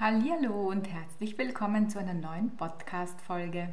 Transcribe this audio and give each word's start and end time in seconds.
Hallo 0.00 0.68
und 0.68 0.88
herzlich 0.88 1.36
willkommen 1.38 1.90
zu 1.90 1.98
einer 1.98 2.14
neuen 2.14 2.56
Podcast-Folge. 2.56 3.70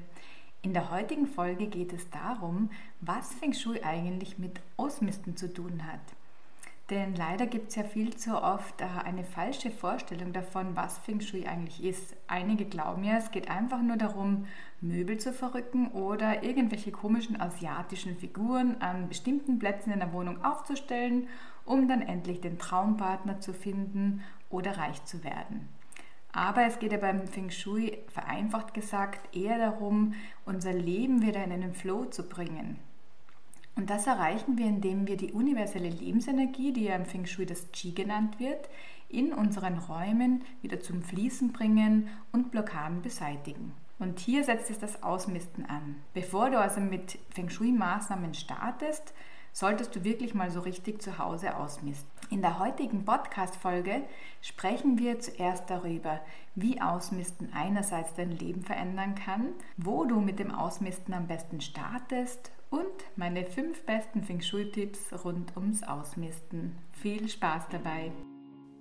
In 0.64 0.74
der 0.74 0.90
heutigen 0.90 1.28
Folge 1.28 1.68
geht 1.68 1.94
es 1.94 2.10
darum, 2.10 2.72
was 3.00 3.36
Feng 3.36 3.54
Shui 3.54 3.84
eigentlich 3.84 4.40
mit 4.40 4.60
Ausmisten 4.76 5.38
zu 5.38 5.54
tun 5.54 5.86
hat. 5.86 6.00
Denn 6.90 7.14
leider 7.14 7.46
gibt 7.46 7.70
es 7.70 7.76
ja 7.76 7.84
viel 7.84 8.16
zu 8.16 8.42
oft 8.42 8.82
äh, 8.82 8.86
eine 9.04 9.24
falsche 9.24 9.70
Vorstellung 9.70 10.34
davon, 10.34 10.76
was 10.76 10.98
Feng 10.98 11.22
Shui 11.22 11.46
eigentlich 11.46 11.84
ist. 11.84 12.16
Einige 12.26 12.66
glauben 12.66 13.04
ja, 13.04 13.18
es 13.18 13.30
geht 13.30 13.52
einfach 13.52 13.84
nur 13.84 13.98
darum, 13.98 14.48
Möbel 14.82 15.20
zu 15.20 15.32
verrücken 15.32 15.90
oder 15.90 16.42
irgendwelche 16.42 16.92
komischen 16.92 17.40
asiatischen 17.40 18.18
Figuren 18.18 18.82
an 18.82 19.10
bestimmten 19.10 19.60
Plätzen 19.60 19.92
in 19.92 20.00
der 20.00 20.12
Wohnung 20.12 20.44
aufzustellen, 20.44 21.28
um 21.66 21.88
dann 21.88 22.02
endlich 22.02 22.42
den 22.42 22.58
Traumpartner 22.58 23.42
zu 23.42 23.54
finden 23.54 24.24
oder 24.50 24.76
reich 24.80 25.06
zu 25.06 25.24
werden. 25.24 25.70
Aber 26.36 26.66
es 26.66 26.80
geht 26.80 26.92
ja 26.92 26.98
beim 26.98 27.30
Feng 27.30 27.50
Shui, 27.50 27.98
vereinfacht 28.10 28.74
gesagt, 28.74 29.34
eher 29.34 29.58
darum, 29.58 30.16
unser 30.44 30.74
Leben 30.74 31.22
wieder 31.22 31.42
in 31.42 31.54
einen 31.54 31.74
Flow 31.74 32.04
zu 32.04 32.28
bringen. 32.28 32.78
Und 33.78 33.90
das 33.90 34.06
erreichen 34.06 34.58
wir, 34.58 34.66
indem 34.66 35.08
wir 35.08 35.16
die 35.16 35.32
universelle 35.32 35.88
Lebensenergie, 35.88 36.74
die 36.74 36.84
ja 36.84 36.96
im 36.98 37.06
Feng 37.06 37.26
Shui 37.26 37.46
das 37.46 37.72
Qi 37.72 37.94
genannt 37.94 38.38
wird, 38.38 38.70
in 39.08 39.32
unseren 39.32 39.78
Räumen 39.78 40.44
wieder 40.62 40.82
zum 40.82 41.04
Fließen 41.04 41.54
bringen 41.54 42.10
und 42.34 42.52
Blockaden 42.52 43.02
beseitigen. 43.02 43.72
Und 43.98 44.20
hier 44.20 44.44
setzt 44.44 44.70
es 44.70 44.78
das 44.78 45.04
Ausmisten 45.04 45.66
an. 45.66 45.96
Bevor 46.14 46.50
du 46.50 46.60
also 46.60 46.82
mit 46.82 47.18
Feng 47.30 47.50
Shui-Maßnahmen 47.50 48.34
startest, 48.34 49.14
solltest 49.54 49.96
du 49.96 50.04
wirklich 50.04 50.34
mal 50.34 50.52
so 50.52 50.60
richtig 50.60 51.02
zu 51.02 51.18
Hause 51.18 51.56
ausmisten. 51.56 52.15
In 52.32 52.42
der 52.42 52.58
heutigen 52.58 53.06
Podcast-Folge 53.06 54.02
sprechen 54.42 54.98
wir 54.98 55.20
zuerst 55.20 55.70
darüber, 55.70 56.22
wie 56.56 56.82
Ausmisten 56.82 57.54
einerseits 57.54 58.16
dein 58.16 58.32
Leben 58.32 58.64
verändern 58.64 59.14
kann, 59.14 59.54
wo 59.78 60.06
du 60.06 60.20
mit 60.20 60.40
dem 60.40 60.50
Ausmisten 60.50 61.14
am 61.14 61.28
besten 61.28 61.62
startest 61.62 62.52
und 62.72 62.88
meine 63.16 63.46
fünf 63.46 63.86
besten 63.86 64.24
Feng 64.24 64.42
Shui-Tipps 64.42 65.24
rund 65.24 65.56
ums 65.56 65.84
Ausmisten. 65.84 66.76
Viel 66.94 67.30
Spaß 67.30 67.66
dabei! 67.72 68.12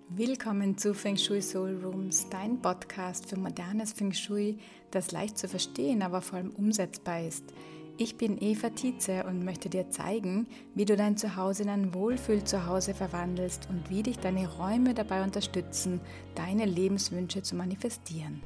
Willkommen 0.09 0.79
zu 0.79 0.95
Feng 0.95 1.17
Shui 1.17 1.43
Soul 1.43 1.81
Rooms, 1.83 2.29
dein 2.31 2.63
Podcast 2.63 3.29
für 3.29 3.39
modernes 3.39 3.93
Feng 3.93 4.13
Shui, 4.13 4.59
das 4.91 5.13
leicht 5.13 5.37
zu 5.37 5.49
verstehen, 5.49 6.03
aber 6.03 6.23
vor 6.23 6.39
allem 6.39 6.51
umsetzbar 6.51 7.21
ist. 7.21 7.53
Ich 7.97 8.17
bin 8.17 8.43
Eva 8.43 8.71
Tietze 8.71 9.23
und 9.23 9.45
möchte 9.45 9.69
dir 9.69 9.89
zeigen, 9.89 10.49
wie 10.75 10.85
du 10.85 10.97
dein 10.97 11.17
Zuhause 11.17 11.63
in 11.63 11.69
ein 11.69 11.95
Wohlfühl-Zuhause 11.95 12.93
verwandelst 12.93 13.69
und 13.71 13.89
wie 13.89 14.03
dich 14.03 14.19
deine 14.19 14.49
Räume 14.49 14.95
dabei 14.95 15.23
unterstützen, 15.23 16.01
deine 16.35 16.65
Lebenswünsche 16.65 17.45
zu 17.45 17.55
manifestieren. 17.55 18.43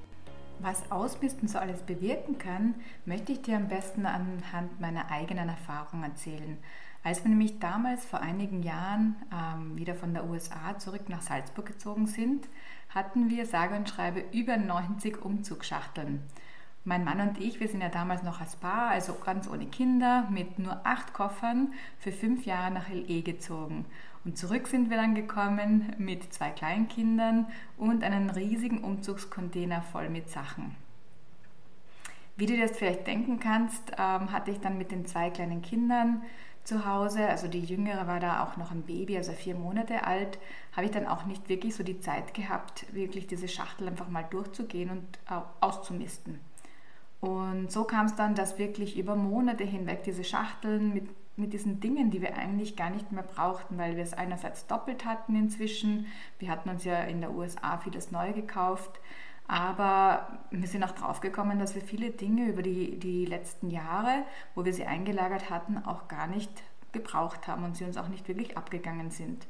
Was 0.58 0.90
Ausmisten 0.92 1.48
so 1.48 1.58
alles 1.58 1.80
bewirken 1.80 2.36
kann, 2.36 2.74
möchte 3.06 3.32
ich 3.32 3.40
dir 3.40 3.56
am 3.56 3.68
besten 3.68 4.05
anhand 4.05 4.82
meiner 4.82 5.10
eigenen 5.10 5.48
Erfahrung 5.48 6.02
erzählen. 6.02 6.58
Als 7.02 7.24
wir 7.24 7.30
nämlich 7.30 7.58
damals 7.58 8.05
vor 8.05 8.20
einigen 8.20 8.62
Jahren 8.62 9.16
ähm, 9.33 9.78
wieder 9.78 9.94
von 9.94 10.12
der 10.12 10.28
USA 10.28 10.77
zurück 10.78 11.08
nach 11.08 11.22
Salzburg 11.22 11.64
gezogen 11.64 12.06
sind, 12.06 12.46
hatten 12.90 13.30
wir 13.30 13.46
sage 13.46 13.77
und 13.77 13.88
schreibe 13.88 14.24
über 14.30 14.58
90 14.58 15.24
Umzugsschachteln. 15.24 16.22
Mein 16.84 17.04
Mann 17.04 17.20
und 17.20 17.38
ich, 17.38 17.60
wir 17.60 17.68
sind 17.68 17.82
ja 17.82 17.88
damals 17.88 18.22
noch 18.22 18.40
als 18.40 18.56
Paar, 18.56 18.90
also 18.90 19.14
ganz 19.14 19.48
ohne 19.48 19.66
Kinder, 19.66 20.26
mit 20.30 20.58
nur 20.58 20.80
acht 20.84 21.12
Koffern 21.12 21.72
für 21.98 22.12
fünf 22.12 22.46
Jahre 22.46 22.70
nach 22.70 22.88
LE 22.88 23.22
gezogen. 23.22 23.84
Und 24.24 24.38
zurück 24.38 24.66
sind 24.66 24.90
wir 24.90 24.96
dann 24.96 25.14
gekommen 25.14 25.94
mit 25.98 26.32
zwei 26.32 26.50
Kleinkindern 26.50 27.46
und 27.76 28.04
einem 28.04 28.30
riesigen 28.30 28.82
Umzugscontainer 28.84 29.82
voll 29.82 30.08
mit 30.08 30.30
Sachen. 30.30 30.74
Wie 32.36 32.46
du 32.46 32.54
dir 32.54 32.68
das 32.68 32.76
vielleicht 32.76 33.06
denken 33.06 33.40
kannst, 33.40 33.92
ähm, 33.98 34.30
hatte 34.30 34.50
ich 34.50 34.60
dann 34.60 34.78
mit 34.78 34.92
den 34.92 35.06
zwei 35.06 35.30
kleinen 35.30 35.60
Kindern 35.60 36.22
zu 36.62 36.84
Hause, 36.84 37.27
also 37.27 37.48
die 37.48 37.64
Jüngere 37.64 38.06
war 38.06 38.20
da 38.20 38.44
auch 38.44 38.56
noch 38.58 38.70
ein 38.70 38.83
Baby, 38.83 39.17
also 39.17 39.33
vier 39.33 39.55
Monate 39.55 40.06
alt, 40.06 40.38
habe 40.77 40.84
ich 40.84 40.92
dann 40.92 41.06
auch 41.06 41.24
nicht 41.24 41.48
wirklich 41.48 41.74
so 41.74 41.83
die 41.83 41.98
Zeit 41.98 42.34
gehabt, 42.34 42.84
wirklich 42.94 43.27
diese 43.27 43.48
Schachtel 43.48 43.88
einfach 43.88 44.08
mal 44.08 44.24
durchzugehen 44.24 44.90
und 44.90 45.18
auszumisten. 45.61 46.38
Und 47.20 47.73
so 47.73 47.84
kam 47.84 48.06
es 48.06 48.14
dann, 48.14 48.34
dass 48.34 48.58
wirklich 48.58 48.96
über 48.96 49.17
Monate 49.17 49.64
hinweg 49.64 50.05
diese 50.05 50.23
Schachteln 50.23 50.95
mit, 50.95 51.08
mit 51.36 51.52
diesen 51.52 51.80
Dingen, 51.80 52.11
die 52.11 52.23
wir 52.23 52.36
eigentlich 52.36 52.77
gar 52.77 52.90
nicht 52.90 53.11
mehr 53.11 53.24
brauchten, 53.24 53.77
weil 53.77 53.96
wir 53.96 54.05
es 54.05 54.12
einerseits 54.12 54.67
doppelt 54.67 55.05
hatten 55.05 55.34
inzwischen. 55.34 56.06
Wir 56.39 56.51
hatten 56.51 56.68
uns 56.68 56.84
ja 56.84 57.01
in 57.02 57.20
der 57.20 57.33
USA 57.33 57.79
vieles 57.79 58.12
neu 58.12 58.33
gekauft. 58.33 59.01
Aber 59.48 60.40
wir 60.51 60.68
sind 60.68 60.84
auch 60.84 60.92
draufgekommen, 60.92 61.58
dass 61.58 61.74
wir 61.74 61.83
viele 61.83 62.11
Dinge 62.11 62.46
über 62.46 62.62
die, 62.62 62.98
die 62.98 63.24
letzten 63.24 63.70
Jahre, 63.70 64.24
wo 64.55 64.64
wir 64.64 64.74
sie 64.74 64.85
eingelagert 64.85 65.48
hatten, 65.48 65.79
auch 65.79 66.06
gar 66.06 66.27
nicht 66.27 66.62
gebraucht 66.92 67.48
haben 67.48 67.64
und 67.64 67.77
sie 67.77 67.85
uns 67.85 67.96
auch 67.96 68.08
nicht 68.08 68.29
wirklich 68.29 68.56
abgegangen 68.56 69.11
sind. 69.11 69.46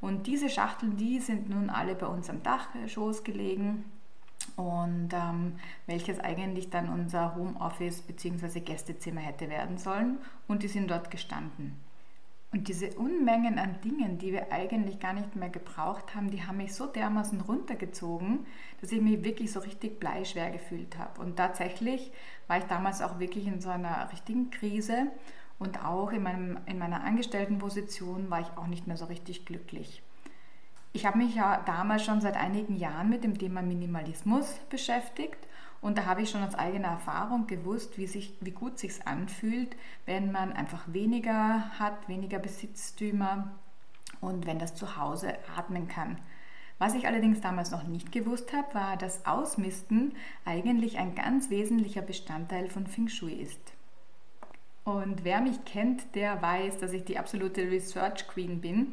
Und 0.00 0.26
diese 0.26 0.48
Schachteln, 0.48 0.96
die 0.96 1.20
sind 1.20 1.48
nun 1.50 1.70
alle 1.70 1.94
bei 1.94 2.06
uns 2.06 2.28
am 2.28 2.42
Dachschoß 2.42 3.24
gelegen 3.24 3.84
und 4.56 5.10
ähm, 5.12 5.56
welches 5.86 6.20
eigentlich 6.20 6.70
dann 6.70 6.88
unser 6.88 7.34
Homeoffice 7.34 8.02
bzw. 8.02 8.60
Gästezimmer 8.60 9.20
hätte 9.20 9.48
werden 9.48 9.78
sollen 9.78 10.18
und 10.48 10.62
die 10.62 10.68
sind 10.68 10.90
dort 10.90 11.10
gestanden. 11.10 11.76
Und 12.52 12.68
diese 12.68 12.90
Unmengen 12.96 13.58
an 13.58 13.80
Dingen, 13.82 14.18
die 14.18 14.30
wir 14.30 14.52
eigentlich 14.52 15.00
gar 15.00 15.14
nicht 15.14 15.36
mehr 15.36 15.48
gebraucht 15.48 16.14
haben, 16.14 16.30
die 16.30 16.44
haben 16.44 16.58
mich 16.58 16.74
so 16.74 16.86
dermaßen 16.86 17.40
runtergezogen, 17.40 18.40
dass 18.82 18.92
ich 18.92 19.00
mich 19.00 19.24
wirklich 19.24 19.50
so 19.50 19.60
richtig 19.60 19.98
bleischwer 19.98 20.50
gefühlt 20.50 20.98
habe. 20.98 21.22
Und 21.22 21.36
tatsächlich 21.36 22.12
war 22.48 22.58
ich 22.58 22.64
damals 22.64 23.00
auch 23.00 23.18
wirklich 23.18 23.46
in 23.46 23.62
so 23.62 23.70
einer 23.70 24.12
richtigen 24.12 24.50
Krise 24.50 25.06
und 25.58 25.82
auch 25.82 26.12
in, 26.12 26.22
meinem, 26.22 26.58
in 26.66 26.78
meiner 26.78 27.04
Angestelltenposition 27.04 28.28
war 28.28 28.40
ich 28.40 28.58
auch 28.58 28.66
nicht 28.66 28.86
mehr 28.86 28.98
so 28.98 29.06
richtig 29.06 29.46
glücklich. 29.46 30.02
Ich 30.94 31.06
habe 31.06 31.18
mich 31.18 31.34
ja 31.34 31.62
damals 31.64 32.04
schon 32.04 32.20
seit 32.20 32.36
einigen 32.36 32.76
Jahren 32.76 33.08
mit 33.08 33.24
dem 33.24 33.38
Thema 33.38 33.62
Minimalismus 33.62 34.58
beschäftigt 34.68 35.38
und 35.80 35.96
da 35.96 36.04
habe 36.04 36.20
ich 36.20 36.30
schon 36.30 36.44
aus 36.44 36.54
eigener 36.54 36.88
Erfahrung 36.88 37.46
gewusst, 37.46 37.96
wie, 37.96 38.06
sich, 38.06 38.34
wie 38.40 38.50
gut 38.50 38.78
sich 38.78 39.06
anfühlt, 39.06 39.74
wenn 40.04 40.30
man 40.32 40.52
einfach 40.52 40.84
weniger 40.86 41.70
hat, 41.78 42.08
weniger 42.08 42.38
Besitztümer 42.38 43.50
und 44.20 44.46
wenn 44.46 44.58
das 44.58 44.74
zu 44.74 44.96
Hause 44.96 45.34
atmen 45.56 45.88
kann. 45.88 46.18
Was 46.78 46.94
ich 46.94 47.06
allerdings 47.06 47.40
damals 47.40 47.70
noch 47.70 47.84
nicht 47.84 48.12
gewusst 48.12 48.52
habe, 48.52 48.74
war, 48.74 48.96
dass 48.98 49.24
Ausmisten 49.24 50.14
eigentlich 50.44 50.98
ein 50.98 51.14
ganz 51.14 51.48
wesentlicher 51.48 52.02
Bestandteil 52.02 52.68
von 52.68 52.86
Feng 52.86 53.08
Shui 53.08 53.32
ist. 53.32 53.72
Und 54.84 55.24
wer 55.24 55.40
mich 55.40 55.64
kennt, 55.64 56.14
der 56.16 56.42
weiß, 56.42 56.78
dass 56.78 56.92
ich 56.92 57.04
die 57.04 57.18
absolute 57.18 57.62
Research 57.62 58.26
Queen 58.26 58.60
bin 58.60 58.88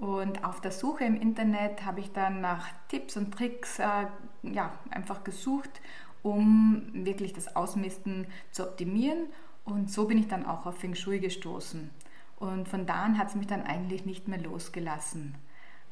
und 0.00 0.44
auf 0.44 0.62
der 0.62 0.72
Suche 0.72 1.04
im 1.04 1.20
Internet 1.20 1.84
habe 1.84 2.00
ich 2.00 2.10
dann 2.12 2.40
nach 2.40 2.68
Tipps 2.88 3.18
und 3.18 3.32
Tricks 3.32 3.78
äh, 3.78 4.06
ja, 4.42 4.72
einfach 4.90 5.24
gesucht, 5.24 5.82
um 6.22 6.88
wirklich 6.94 7.34
das 7.34 7.54
Ausmisten 7.54 8.26
zu 8.50 8.66
optimieren. 8.66 9.26
Und 9.64 9.90
so 9.90 10.06
bin 10.06 10.16
ich 10.16 10.26
dann 10.26 10.46
auch 10.46 10.64
auf 10.64 10.78
Feng 10.78 10.94
Shui 10.94 11.20
gestoßen. 11.20 11.90
Und 12.36 12.66
von 12.66 12.86
da 12.86 13.02
an 13.02 13.18
hat 13.18 13.28
es 13.28 13.34
mich 13.34 13.46
dann 13.46 13.62
eigentlich 13.62 14.06
nicht 14.06 14.26
mehr 14.26 14.40
losgelassen. 14.40 15.34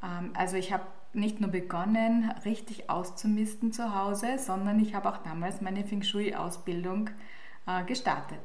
Ähm, 0.03 0.31
also 0.33 0.57
ich 0.57 0.73
habe 0.73 0.87
nicht 1.13 1.43
nur 1.43 1.51
begonnen, 1.51 2.33
richtig 2.47 2.89
auszumisten 2.89 3.73
zu 3.73 3.95
Hause, 3.95 4.39
sondern 4.39 4.81
ich 4.81 4.95
habe 4.95 5.11
auch 5.11 5.19
damals 5.19 5.61
meine 5.61 5.85
Feng 5.85 6.03
Shui-Ausbildung 6.03 7.11
äh, 7.67 7.85
gestartet. 7.85 8.41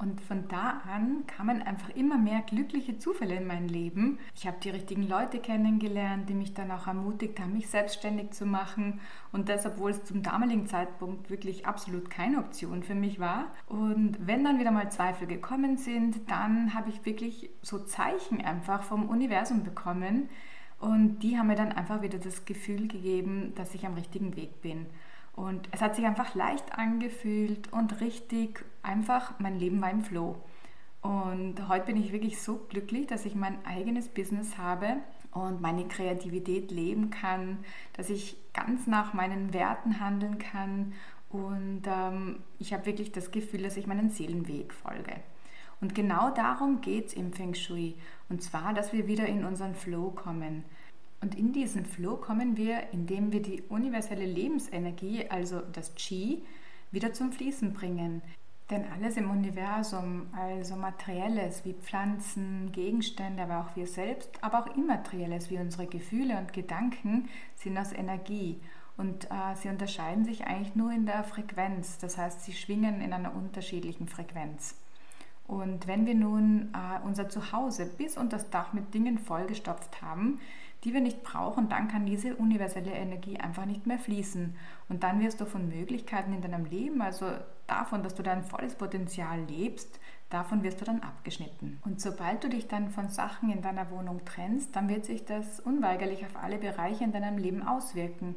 Und 0.00 0.20
von 0.20 0.46
da 0.46 0.80
an 0.88 1.24
kamen 1.26 1.60
einfach 1.60 1.90
immer 1.96 2.18
mehr 2.18 2.42
glückliche 2.42 2.98
Zufälle 2.98 3.34
in 3.34 3.48
mein 3.48 3.66
Leben. 3.66 4.20
Ich 4.36 4.46
habe 4.46 4.58
die 4.62 4.70
richtigen 4.70 5.02
Leute 5.02 5.40
kennengelernt, 5.40 6.28
die 6.28 6.34
mich 6.34 6.54
dann 6.54 6.70
auch 6.70 6.86
ermutigt 6.86 7.40
haben, 7.40 7.54
mich 7.54 7.68
selbstständig 7.68 8.30
zu 8.30 8.46
machen. 8.46 9.00
Und 9.32 9.48
das, 9.48 9.66
obwohl 9.66 9.90
es 9.90 10.04
zum 10.04 10.22
damaligen 10.22 10.68
Zeitpunkt 10.68 11.30
wirklich 11.30 11.66
absolut 11.66 12.10
keine 12.10 12.38
Option 12.38 12.84
für 12.84 12.94
mich 12.94 13.18
war. 13.18 13.46
Und 13.66 14.16
wenn 14.24 14.44
dann 14.44 14.60
wieder 14.60 14.70
mal 14.70 14.90
Zweifel 14.92 15.26
gekommen 15.26 15.76
sind, 15.76 16.30
dann 16.30 16.74
habe 16.74 16.90
ich 16.90 17.04
wirklich 17.04 17.50
so 17.62 17.80
Zeichen 17.80 18.40
einfach 18.40 18.84
vom 18.84 19.08
Universum 19.08 19.64
bekommen. 19.64 20.28
Und 20.78 21.24
die 21.24 21.36
haben 21.36 21.48
mir 21.48 21.56
dann 21.56 21.72
einfach 21.72 22.02
wieder 22.02 22.18
das 22.18 22.44
Gefühl 22.44 22.86
gegeben, 22.86 23.52
dass 23.56 23.74
ich 23.74 23.84
am 23.84 23.94
richtigen 23.94 24.36
Weg 24.36 24.62
bin. 24.62 24.86
Und 25.38 25.68
es 25.70 25.80
hat 25.80 25.94
sich 25.94 26.04
einfach 26.04 26.34
leicht 26.34 26.76
angefühlt 26.76 27.72
und 27.72 28.00
richtig 28.00 28.64
einfach, 28.88 29.38
mein 29.38 29.58
Leben 29.58 29.80
war 29.80 29.90
im 29.90 30.02
Flow. 30.02 30.36
Und 31.00 31.68
heute 31.68 31.86
bin 31.86 31.96
ich 31.96 32.10
wirklich 32.10 32.42
so 32.42 32.56
glücklich, 32.68 33.06
dass 33.06 33.24
ich 33.24 33.36
mein 33.36 33.64
eigenes 33.64 34.08
Business 34.08 34.58
habe 34.58 34.96
und 35.30 35.60
meine 35.60 35.86
Kreativität 35.86 36.72
leben 36.72 37.10
kann, 37.10 37.58
dass 37.92 38.10
ich 38.10 38.36
ganz 38.52 38.88
nach 38.88 39.12
meinen 39.12 39.52
Werten 39.52 40.00
handeln 40.00 40.38
kann 40.38 40.92
und 41.30 41.82
ähm, 41.86 42.40
ich 42.58 42.72
habe 42.72 42.86
wirklich 42.86 43.12
das 43.12 43.30
Gefühl, 43.30 43.62
dass 43.62 43.76
ich 43.76 43.86
meinen 43.86 44.10
Seelenweg 44.10 44.72
folge. 44.72 45.12
Und 45.80 45.94
genau 45.94 46.30
darum 46.30 46.80
geht 46.80 47.08
es 47.08 47.12
im 47.12 47.32
Feng 47.32 47.54
Shui. 47.54 47.94
Und 48.28 48.42
zwar, 48.42 48.74
dass 48.74 48.92
wir 48.92 49.06
wieder 49.06 49.26
in 49.26 49.44
unseren 49.44 49.74
Flow 49.74 50.10
kommen. 50.10 50.64
Und 51.20 51.34
in 51.34 51.52
diesen 51.52 51.84
Flow 51.84 52.16
kommen 52.16 52.56
wir, 52.56 52.92
indem 52.92 53.32
wir 53.32 53.42
die 53.42 53.62
universelle 53.68 54.24
Lebensenergie, 54.24 55.28
also 55.28 55.60
das 55.60 55.94
Qi, 55.94 56.42
wieder 56.90 57.12
zum 57.12 57.32
Fließen 57.32 57.74
bringen. 57.74 58.22
Denn 58.70 58.84
alles 58.92 59.16
im 59.16 59.30
Universum, 59.30 60.26
also 60.32 60.76
materielles 60.76 61.64
wie 61.64 61.72
Pflanzen, 61.72 62.70
Gegenstände, 62.72 63.42
aber 63.42 63.60
auch 63.60 63.76
wir 63.76 63.86
selbst, 63.86 64.30
aber 64.42 64.60
auch 64.60 64.76
immaterielles 64.76 65.48
wie 65.48 65.58
unsere 65.58 65.86
Gefühle 65.86 66.36
und 66.36 66.52
Gedanken, 66.52 67.30
sind 67.56 67.78
aus 67.78 67.92
Energie. 67.92 68.60
Und 68.98 69.26
äh, 69.26 69.54
sie 69.54 69.68
unterscheiden 69.68 70.24
sich 70.24 70.46
eigentlich 70.46 70.74
nur 70.74 70.92
in 70.92 71.06
der 71.06 71.24
Frequenz. 71.24 71.98
Das 71.98 72.18
heißt, 72.18 72.42
sie 72.42 72.52
schwingen 72.52 73.00
in 73.00 73.12
einer 73.12 73.34
unterschiedlichen 73.34 74.06
Frequenz. 74.06 74.74
Und 75.46 75.86
wenn 75.86 76.04
wir 76.04 76.14
nun 76.14 76.74
äh, 76.74 77.02
unser 77.06 77.30
Zuhause 77.30 77.86
bis 77.86 78.18
unter 78.18 78.36
das 78.36 78.50
Dach 78.50 78.74
mit 78.74 78.92
Dingen 78.92 79.18
vollgestopft 79.18 80.02
haben, 80.02 80.40
die 80.84 80.92
wir 80.92 81.00
nicht 81.00 81.22
brauchen, 81.22 81.70
dann 81.70 81.88
kann 81.88 82.04
diese 82.04 82.36
universelle 82.36 82.90
Energie 82.90 83.38
einfach 83.38 83.64
nicht 83.64 83.86
mehr 83.86 83.98
fließen. 83.98 84.54
Und 84.90 85.02
dann 85.02 85.20
wirst 85.20 85.40
du 85.40 85.46
von 85.46 85.68
Möglichkeiten 85.68 86.34
in 86.34 86.42
deinem 86.42 86.66
Leben, 86.66 87.00
also 87.00 87.26
davon, 87.68 88.02
dass 88.02 88.14
du 88.14 88.22
dein 88.22 88.42
volles 88.42 88.74
Potenzial 88.74 89.40
lebst, 89.48 90.00
davon 90.30 90.62
wirst 90.62 90.80
du 90.80 90.84
dann 90.84 91.00
abgeschnitten. 91.00 91.80
Und 91.84 92.00
sobald 92.00 92.44
du 92.44 92.48
dich 92.48 92.68
dann 92.68 92.90
von 92.90 93.08
Sachen 93.08 93.50
in 93.50 93.62
deiner 93.62 93.90
Wohnung 93.90 94.24
trennst, 94.24 94.74
dann 94.74 94.88
wird 94.88 95.04
sich 95.04 95.24
das 95.24 95.60
unweigerlich 95.60 96.24
auf 96.24 96.42
alle 96.42 96.58
Bereiche 96.58 97.04
in 97.04 97.12
deinem 97.12 97.38
Leben 97.38 97.66
auswirken. 97.66 98.34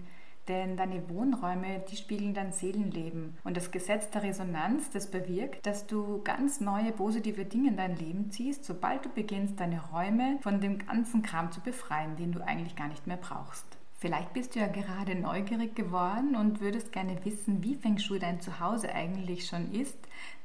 Denn 0.48 0.76
deine 0.76 1.08
Wohnräume, 1.08 1.84
die 1.92 1.96
spiegeln 1.96 2.34
dein 2.34 2.52
Seelenleben. 2.52 3.38
Und 3.44 3.58
das 3.58 3.70
Gesetz 3.70 4.10
der 4.10 4.24
Resonanz, 4.24 4.90
das 4.90 5.12
bewirkt, 5.12 5.66
dass 5.66 5.86
du 5.86 6.22
ganz 6.24 6.60
neue 6.60 6.92
positive 6.92 7.46
Dinge 7.46 7.70
in 7.70 7.78
dein 7.78 7.96
Leben 7.96 8.32
ziehst, 8.32 8.66
sobald 8.66 9.06
du 9.06 9.10
beginnst, 9.10 9.60
deine 9.60 9.82
Räume 9.94 10.40
von 10.42 10.60
dem 10.60 10.80
ganzen 10.80 11.22
Kram 11.22 11.52
zu 11.52 11.62
befreien, 11.62 12.16
den 12.16 12.32
du 12.32 12.42
eigentlich 12.42 12.76
gar 12.76 12.88
nicht 12.88 13.06
mehr 13.06 13.18
brauchst. 13.18 13.81
Vielleicht 14.02 14.34
bist 14.34 14.56
du 14.56 14.60
ja 14.60 14.66
gerade 14.66 15.14
neugierig 15.14 15.76
geworden 15.76 16.36
und 16.36 16.60
würdest 16.60 16.92
gerne 16.92 17.24
wissen, 17.24 17.62
wie 17.62 17.76
Feng 17.76 18.00
Shui 18.00 18.18
dein 18.18 18.42
Zuhause 18.42 18.96
eigentlich 18.96 19.46
schon 19.46 19.72
ist. 19.72 20.00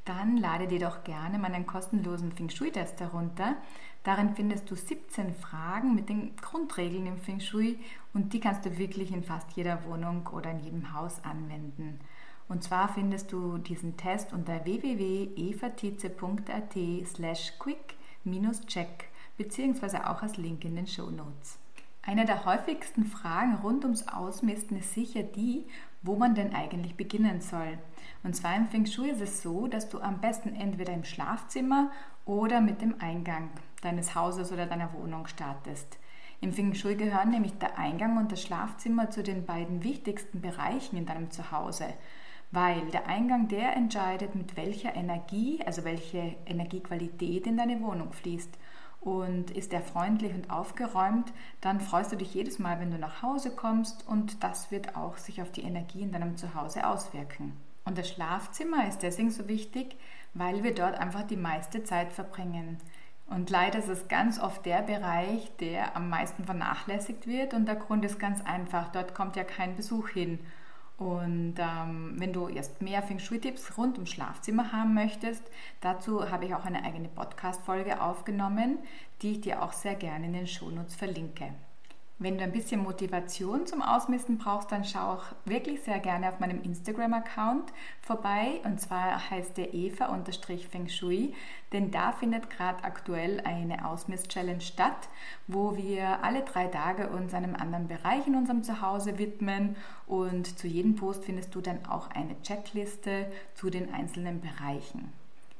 Dann 0.05 0.37
lade 0.37 0.67
dir 0.67 0.79
doch 0.79 1.05
gerne 1.05 1.39
meinen 1.39 1.67
kostenlosen 1.67 2.33
Feng 2.33 2.51
Shui-Test 2.51 3.01
herunter. 3.01 3.57
Darin 4.05 4.37
findest 4.37 4.71
du 4.71 4.75
17 4.75 5.35
Fragen 5.35 5.95
mit 5.95 6.11
den 6.11 6.37
Grundregeln 6.37 7.07
im 7.07 7.17
Feng 7.17 7.41
Shui 7.41 7.79
und 8.13 8.35
die 8.35 8.41
kannst 8.41 8.67
du 8.67 8.77
wirklich 8.77 9.11
in 9.11 9.25
fast 9.25 9.51
jeder 9.53 9.87
Wohnung 9.87 10.29
oder 10.35 10.51
in 10.51 10.61
jedem 10.61 10.93
Haus 10.93 11.25
anwenden. 11.25 11.99
Und 12.51 12.63
zwar 12.63 12.93
findest 12.93 13.33
du 13.33 13.57
diesen 13.57 13.97
Test 13.97 14.35
unter 14.35 14.67
www.evatize.at 14.67 16.75
slash 17.07 17.55
quick-check 17.59 19.09
beziehungsweise 19.39 20.11
auch 20.11 20.21
als 20.21 20.37
Link 20.37 20.63
in 20.67 20.77
den 20.77 20.87
Show 20.87 21.11
Notes. 21.11 21.59
Eine 22.09 22.25
der 22.25 22.45
häufigsten 22.45 23.05
Fragen 23.05 23.57
rund 23.57 23.83
ums 23.83 24.07
Ausmisten 24.07 24.77
ist 24.77 24.95
sicher 24.95 25.25
die, 25.25 25.67
wo 26.03 26.15
man 26.15 26.37
denn 26.37 26.55
eigentlich 26.55 26.97
beginnen 26.97 27.41
soll. 27.41 27.79
Und 28.23 28.37
zwar 28.37 28.55
im 28.55 28.69
Feng 28.69 28.87
Shui 28.87 29.11
ist 29.11 29.21
es 29.21 29.43
so, 29.43 29.67
dass 29.67 29.89
du 29.89 30.01
am 30.01 30.21
besten 30.21 30.55
entweder 30.55 30.93
im 30.93 31.03
Schlafzimmer 31.03 31.91
oder 32.25 32.61
mit 32.61 32.81
dem 32.81 32.95
Eingang 33.01 33.51
deines 33.83 34.15
Hauses 34.15 34.53
oder 34.53 34.67
deiner 34.67 34.93
Wohnung 34.93 35.27
startest. 35.27 35.99
Im 36.41 36.53
Feng 36.53 36.75
Shui 36.75 36.95
gehören 36.95 37.31
nämlich 37.31 37.59
der 37.59 37.77
Eingang 37.77 38.17
und 38.19 38.31
das 38.31 38.41
Schlafzimmer 38.41 39.11
zu 39.11 39.25
den 39.25 39.45
beiden 39.45 39.83
wichtigsten 39.83 40.41
Bereichen 40.41 40.97
in 40.97 41.07
deinem 41.07 41.33
Zuhause, 41.33 41.87
weil 42.53 42.87
der 42.93 43.09
Eingang 43.09 43.49
der 43.49 43.75
entscheidet, 43.75 44.37
mit 44.37 44.57
welcher 44.57 44.95
Energie, 44.95 45.61
also 45.67 45.83
welche 45.83 46.37
Energiequalität 46.47 47.49
in 47.49 47.57
deine 47.57 47.81
Wohnung 47.81 48.13
fließt. 48.13 48.57
Und 49.07 49.53
ist 49.53 49.73
er 49.73 49.83
freundlich 49.83 50.35
und 50.35 50.51
aufgeräumt, 50.51 51.33
dann 51.61 51.81
freust 51.81 52.11
du 52.11 52.17
dich 52.17 52.35
jedes 52.35 52.59
Mal, 52.59 52.81
wenn 52.81 52.91
du 52.91 52.99
nach 52.99 53.23
Hause 53.23 53.53
kommst 53.55 54.05
und 54.09 54.43
das 54.43 54.73
wird 54.73 54.97
auch 54.97 55.17
sich 55.17 55.41
auf 55.41 55.53
die 55.53 55.63
Energie 55.63 56.03
in 56.03 56.11
deinem 56.11 56.37
Zuhause 56.37 56.85
auswirken. 56.85 57.53
Und 57.85 57.99
das 57.99 58.09
Schlafzimmer 58.09 58.89
ist 58.89 59.05
deswegen 59.05 59.31
so 59.31 59.47
wichtig, 59.47 59.97
weil 60.35 60.65
wir 60.65 60.75
dort 60.75 60.99
einfach 60.99 61.23
die 61.23 61.37
meiste 61.37 61.85
Zeit 61.85 62.13
verbringen. 62.13 62.79
Und 63.29 63.49
leider 63.49 63.79
ist 63.79 63.89
es 63.89 64.09
ganz 64.09 64.41
oft 64.41 64.67
der 64.67 64.83
Bereich, 64.83 65.53
der 65.61 65.95
am 65.95 66.11
meisten 66.11 66.45
vernachlässigt 66.45 67.29
wird. 67.29 67.55
Und 67.55 67.67
der 67.67 67.77
Grund 67.77 68.05
ist 68.05 68.19
ganz 68.19 68.41
einfach, 68.45 68.91
dort 68.91 69.15
kommt 69.15 69.37
ja 69.37 69.45
kein 69.45 69.77
Besuch 69.77 70.09
hin. 70.09 70.41
Und 70.99 71.57
ähm, 71.59 72.15
wenn 72.17 72.33
du 72.33 72.49
erst 72.49 72.81
mehr 72.81 73.03
Feng 73.03 73.19
Shui-Tipps 73.19 73.77
rund 73.77 73.97
ums 73.97 74.11
Schlafzimmer 74.11 74.73
haben 74.73 74.95
möchtest, 74.95 75.43
dazu 75.83 76.31
habe 76.31 76.47
ich 76.47 76.55
auch 76.55 76.65
eine 76.65 76.85
eigene 76.85 77.09
Podcast-Folge 77.09 78.01
aufgenommen, 78.01 78.79
die 79.21 79.33
ich 79.33 79.41
dir 79.43 79.63
auch 79.63 79.73
sehr 79.73 79.95
gerne 79.95 80.27
in 80.27 80.33
den 80.33 80.47
Shownotes 80.47 80.95
verlinke. 80.95 81.53
Wenn 82.19 82.39
du 82.39 82.45
ein 82.45 82.53
bisschen 82.53 82.83
Motivation 82.83 83.67
zum 83.67 83.83
Ausmisten 83.83 84.39
brauchst, 84.39 84.73
dann 84.73 84.87
schau 84.87 85.13
auch 85.13 85.25
wirklich 85.45 85.83
sehr 85.83 85.99
gerne 85.99 86.31
auf 86.31 86.41
meinem 86.41 86.63
Instagram-Account 86.63 87.75
vorbei. 88.01 88.63
Und 88.65 88.81
zwar 88.81 89.29
heißt 89.31 89.59
der 89.59 89.75
Eva-Feng 89.75 90.89
Shui, 90.89 91.35
denn 91.75 91.91
da 91.91 92.13
findet 92.13 92.49
gerade 92.49 92.83
aktuell 92.85 93.43
eine 93.45 93.87
Ausmist-Challenge 93.87 94.63
statt, 94.63 95.11
wo 95.47 95.77
wir 95.77 96.25
alle 96.25 96.41
drei 96.41 96.69
Tage 96.69 97.11
uns 97.11 97.35
einem 97.35 97.55
anderen 97.55 97.87
Bereich 97.87 98.27
in 98.27 98.35
unserem 98.35 98.63
Zuhause 98.63 99.19
widmen. 99.19 99.77
Und 100.07 100.59
zu 100.59 100.67
jedem 100.67 100.95
Post 100.95 101.27
findest 101.27 101.55
du 101.55 101.61
dann 101.61 101.85
auch 101.85 102.09
eine 102.13 102.41
Checkliste 102.41 103.31
zu 103.53 103.69
den 103.69 103.93
einzelnen 103.93 104.41
Bereichen. 104.41 105.13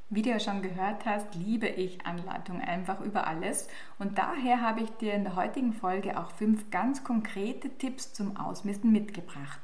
Wie 0.09 0.21
du 0.21 0.29
ja 0.29 0.39
schon 0.39 0.61
gehört 0.61 1.05
hast, 1.05 1.35
liebe 1.35 1.67
ich 1.67 2.05
Anleitungen 2.05 2.61
einfach 2.61 3.01
über 3.01 3.27
alles 3.27 3.67
und 3.99 4.17
daher 4.17 4.61
habe 4.61 4.79
ich 4.79 4.89
dir 4.91 5.13
in 5.13 5.25
der 5.25 5.35
heutigen 5.35 5.73
Folge 5.73 6.17
auch 6.17 6.31
fünf 6.31 6.71
ganz 6.71 7.03
konkrete 7.03 7.69
Tipps 7.77 8.13
zum 8.13 8.37
Ausmisten 8.37 8.93
mitgebracht. 8.93 9.59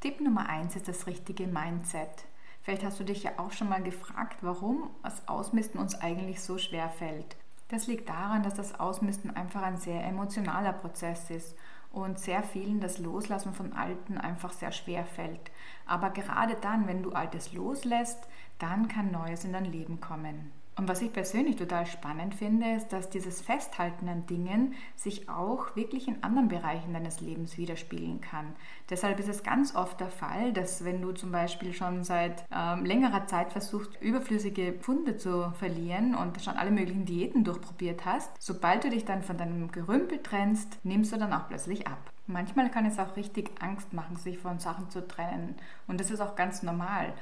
Tipp 0.00 0.20
Nummer 0.20 0.50
eins 0.50 0.76
ist 0.76 0.86
das 0.86 1.06
richtige 1.06 1.46
Mindset. 1.46 2.26
Vielleicht 2.62 2.84
hast 2.84 3.00
du 3.00 3.04
dich 3.04 3.22
ja 3.22 3.32
auch 3.38 3.52
schon 3.52 3.70
mal 3.70 3.82
gefragt, 3.82 4.36
warum 4.42 4.90
das 5.02 5.26
Ausmisten 5.28 5.80
uns 5.80 5.94
eigentlich 5.94 6.42
so 6.42 6.58
schwer 6.58 6.90
fällt. 6.90 7.36
Das 7.68 7.86
liegt 7.86 8.10
daran, 8.10 8.42
dass 8.42 8.54
das 8.54 8.78
Ausmisten 8.78 9.34
einfach 9.34 9.62
ein 9.62 9.78
sehr 9.78 10.04
emotionaler 10.04 10.74
Prozess 10.74 11.30
ist 11.30 11.56
und 11.94 12.18
sehr 12.18 12.42
vielen 12.42 12.80
das 12.80 12.98
Loslassen 12.98 13.54
von 13.54 13.72
Alten 13.72 14.18
einfach 14.18 14.52
sehr 14.52 14.72
schwer 14.72 15.04
fällt. 15.04 15.50
Aber 15.86 16.10
gerade 16.10 16.56
dann, 16.60 16.86
wenn 16.88 17.02
du 17.02 17.12
Altes 17.12 17.52
loslässt, 17.52 18.28
dann 18.58 18.88
kann 18.88 19.12
Neues 19.12 19.44
in 19.44 19.52
dein 19.52 19.64
Leben 19.64 20.00
kommen. 20.00 20.50
Und 20.76 20.88
was 20.88 21.02
ich 21.02 21.12
persönlich 21.12 21.56
total 21.56 21.86
spannend 21.86 22.34
finde, 22.34 22.72
ist, 22.74 22.88
dass 22.88 23.08
dieses 23.08 23.40
Festhalten 23.40 24.08
an 24.08 24.26
Dingen 24.26 24.74
sich 24.96 25.28
auch 25.28 25.76
wirklich 25.76 26.08
in 26.08 26.22
anderen 26.24 26.48
Bereichen 26.48 26.92
deines 26.92 27.20
Lebens 27.20 27.56
widerspiegeln 27.56 28.20
kann. 28.20 28.56
Deshalb 28.90 29.20
ist 29.20 29.28
es 29.28 29.44
ganz 29.44 29.76
oft 29.76 30.00
der 30.00 30.08
Fall, 30.08 30.52
dass 30.52 30.84
wenn 30.84 31.00
du 31.00 31.12
zum 31.12 31.30
Beispiel 31.30 31.72
schon 31.72 32.02
seit 32.02 32.44
ähm, 32.52 32.84
längerer 32.84 33.26
Zeit 33.26 33.52
versuchst, 33.52 34.00
überflüssige 34.00 34.72
Pfunde 34.72 35.16
zu 35.16 35.52
verlieren 35.58 36.16
und 36.16 36.42
schon 36.42 36.56
alle 36.56 36.72
möglichen 36.72 37.04
Diäten 37.04 37.44
durchprobiert 37.44 38.04
hast, 38.04 38.30
sobald 38.40 38.82
du 38.82 38.90
dich 38.90 39.04
dann 39.04 39.22
von 39.22 39.38
deinem 39.38 39.70
Gerümpel 39.70 40.22
trennst, 40.22 40.78
nimmst 40.82 41.12
du 41.12 41.18
dann 41.18 41.32
auch 41.32 41.46
plötzlich 41.48 41.86
ab. 41.86 42.10
Manchmal 42.26 42.70
kann 42.70 42.86
es 42.86 42.98
auch 42.98 43.16
richtig 43.16 43.50
Angst 43.60 43.92
machen, 43.92 44.16
sich 44.16 44.38
von 44.38 44.58
Sachen 44.58 44.90
zu 44.90 45.06
trennen. 45.06 45.56
Und 45.86 46.00
das 46.00 46.10
ist 46.10 46.20
auch 46.20 46.36
ganz 46.36 46.62
normal. 46.62 47.12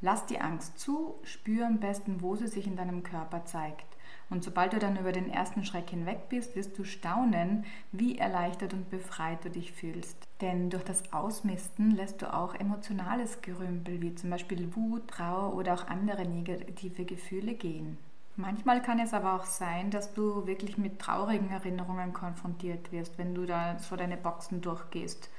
Lass 0.00 0.26
die 0.26 0.40
Angst 0.40 0.78
zu, 0.78 1.14
spür 1.22 1.66
am 1.66 1.80
besten, 1.80 2.20
wo 2.20 2.36
sie 2.36 2.48
sich 2.48 2.66
in 2.66 2.76
deinem 2.76 3.02
Körper 3.02 3.44
zeigt. 3.44 3.86
Und 4.30 4.42
sobald 4.42 4.72
du 4.72 4.78
dann 4.78 4.96
über 4.96 5.12
den 5.12 5.30
ersten 5.30 5.64
Schreck 5.64 5.90
hinweg 5.90 6.28
bist, 6.28 6.56
wirst 6.56 6.78
du 6.78 6.84
staunen, 6.84 7.64
wie 7.92 8.18
erleichtert 8.18 8.72
und 8.72 8.90
befreit 8.90 9.44
du 9.44 9.50
dich 9.50 9.72
fühlst. 9.72 10.16
Denn 10.40 10.70
durch 10.70 10.84
das 10.84 11.12
Ausmisten 11.12 11.90
lässt 11.90 12.22
du 12.22 12.32
auch 12.32 12.54
emotionales 12.54 13.42
Gerümpel, 13.42 14.00
wie 14.00 14.14
zum 14.14 14.30
Beispiel 14.30 14.74
Wut, 14.74 15.08
Trauer 15.08 15.54
oder 15.54 15.74
auch 15.74 15.86
andere 15.86 16.26
negative 16.26 17.04
Gefühle 17.04 17.54
gehen. 17.54 17.98
Manchmal 18.36 18.82
kann 18.82 18.98
es 18.98 19.14
aber 19.14 19.34
auch 19.34 19.44
sein, 19.44 19.90
dass 19.90 20.12
du 20.12 20.46
wirklich 20.46 20.76
mit 20.76 20.98
traurigen 20.98 21.50
Erinnerungen 21.50 22.12
konfrontiert 22.12 22.90
wirst, 22.90 23.16
wenn 23.16 23.34
du 23.34 23.46
da 23.46 23.78
so 23.78 23.94
deine 23.94 24.16
Boxen 24.16 24.60
durchgehst 24.60 25.30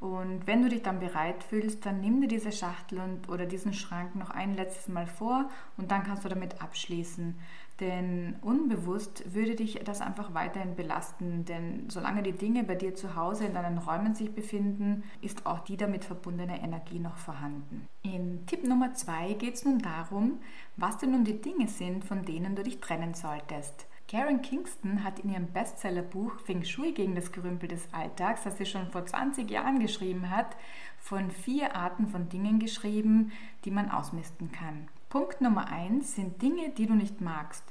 und 0.00 0.46
wenn 0.46 0.62
du 0.62 0.70
dich 0.70 0.82
dann 0.82 0.98
bereit 0.98 1.44
fühlst, 1.44 1.84
dann 1.84 2.00
nimm 2.00 2.22
dir 2.22 2.28
diese 2.28 2.52
Schachtel 2.52 3.00
und, 3.00 3.28
oder 3.28 3.44
diesen 3.44 3.74
Schrank 3.74 4.16
noch 4.16 4.30
ein 4.30 4.54
letztes 4.54 4.88
Mal 4.88 5.06
vor 5.06 5.50
und 5.76 5.90
dann 5.90 6.04
kannst 6.04 6.24
du 6.24 6.30
damit 6.30 6.62
abschließen. 6.62 7.38
Denn 7.80 8.36
unbewusst 8.40 9.34
würde 9.34 9.56
dich 9.56 9.78
das 9.84 10.00
einfach 10.00 10.32
weiterhin 10.32 10.74
belasten. 10.74 11.44
Denn 11.44 11.88
solange 11.90 12.22
die 12.22 12.32
Dinge 12.32 12.64
bei 12.64 12.76
dir 12.76 12.94
zu 12.94 13.14
Hause 13.14 13.44
in 13.44 13.54
deinen 13.54 13.76
Räumen 13.76 14.14
sich 14.14 14.34
befinden, 14.34 15.04
ist 15.20 15.44
auch 15.44 15.60
die 15.60 15.76
damit 15.76 16.04
verbundene 16.06 16.62
Energie 16.62 16.98
noch 16.98 17.16
vorhanden. 17.16 17.86
In 18.02 18.46
Tipp 18.46 18.66
Nummer 18.66 18.94
zwei 18.94 19.34
geht 19.34 19.54
es 19.54 19.66
nun 19.66 19.80
darum, 19.80 20.40
was 20.76 20.96
denn 20.96 21.10
nun 21.10 21.24
die 21.24 21.40
Dinge 21.42 21.68
sind, 21.68 22.06
von 22.06 22.24
denen 22.24 22.56
du 22.56 22.62
dich 22.62 22.80
trennen 22.80 23.12
solltest. 23.12 23.86
Karen 24.10 24.42
Kingston 24.42 25.04
hat 25.04 25.20
in 25.20 25.30
ihrem 25.30 25.52
Bestsellerbuch 25.52 26.40
Feng 26.40 26.64
Shui 26.64 26.90
gegen 26.90 27.14
das 27.14 27.30
Gerümpel 27.30 27.68
des 27.68 27.94
Alltags, 27.94 28.42
das 28.42 28.58
sie 28.58 28.66
schon 28.66 28.88
vor 28.90 29.06
20 29.06 29.48
Jahren 29.48 29.78
geschrieben 29.78 30.30
hat, 30.30 30.56
von 30.98 31.30
vier 31.30 31.76
Arten 31.76 32.08
von 32.08 32.28
Dingen 32.28 32.58
geschrieben, 32.58 33.30
die 33.64 33.70
man 33.70 33.88
ausmisten 33.88 34.50
kann. 34.50 34.88
Punkt 35.10 35.40
Nummer 35.40 35.68
eins 35.68 36.16
sind 36.16 36.42
Dinge, 36.42 36.70
die 36.70 36.86
du 36.86 36.94
nicht 36.94 37.20
magst. 37.20 37.62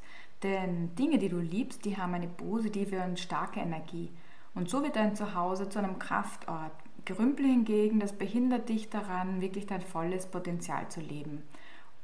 Denn 0.42 0.96
Dinge, 0.96 1.18
die 1.18 1.28
du 1.28 1.40
liebst, 1.40 1.84
die 1.84 1.98
haben 1.98 2.14
eine 2.14 2.30
positive 2.30 3.04
und 3.04 3.20
starke 3.20 3.60
Energie. 3.60 4.10
Und 4.56 4.70
so 4.70 4.82
wird 4.82 4.96
dein 4.96 5.18
Zuhause 5.18 5.68
zu 5.68 5.80
einem 5.80 6.00
Kraftort. 6.00 6.72
Gerümpel 7.04 7.48
hingegen, 7.48 8.00
das 8.00 8.14
behindert 8.14 8.70
dich 8.70 8.90
daran, 8.90 9.42
wirklich 9.42 9.68
dein 9.68 9.82
volles 9.82 10.26
Potenzial 10.26 10.88
zu 10.88 11.02
leben. 11.02 11.44